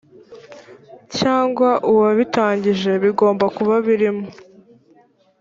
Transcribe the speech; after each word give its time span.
cyangwa 1.17 1.69
uwayitangije 1.89 2.91
bigomba 3.03 3.45
kuba 3.57 3.75
birimo 3.85 4.27